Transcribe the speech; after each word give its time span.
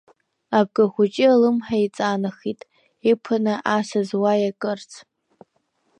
Абгахәыҷы 0.57 1.25
алымҳа 1.33 1.75
еиҵанахит, 1.79 2.59
иԥаны 3.09 3.53
Асыс 3.75 4.09
уа 4.21 4.33
иакырц… 4.41 4.91